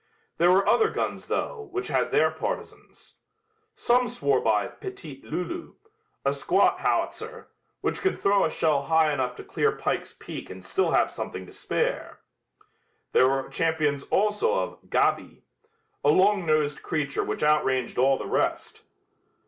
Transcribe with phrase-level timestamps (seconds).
[0.39, 3.17] There were other guns, though, which had their partisans.
[3.75, 5.75] Some swore by "Petite Lulu,"
[6.25, 7.49] a squat howitzer,
[7.81, 11.45] which could throw a shell high enough to clear Pike's Peak and still have something
[11.45, 12.21] to spare.
[13.11, 15.43] There were champions also of "Gaby,"
[16.03, 18.81] a long nosed creature which outranged all the rest.